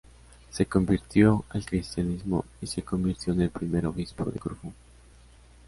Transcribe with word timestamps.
Se 0.49 0.65
convirtió 0.65 1.45
al 1.49 1.63
cristianismo 1.63 2.43
y 2.59 2.65
se 2.65 2.81
convirtió 2.81 3.33
en 3.33 3.41
el 3.41 3.51
primer 3.51 3.85
obispo 3.85 4.25
de 4.25 4.39
Corfú. 4.39 4.73